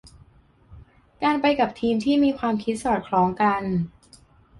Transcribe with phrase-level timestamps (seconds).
[1.23, 3.63] การไปกับทีมที่มีความคิดสอดคล้องกัน